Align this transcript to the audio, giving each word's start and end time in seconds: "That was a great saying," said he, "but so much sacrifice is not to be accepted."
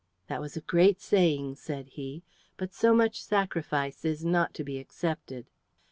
"That 0.29 0.41
was 0.41 0.57
a 0.57 0.61
great 0.61 0.99
saying," 0.99 1.57
said 1.57 1.89
he, 1.89 2.23
"but 2.57 2.73
so 2.73 2.91
much 2.95 3.21
sacrifice 3.23 4.03
is 4.03 4.25
not 4.25 4.55
to 4.55 4.63
be 4.63 4.79
accepted." 4.79 5.45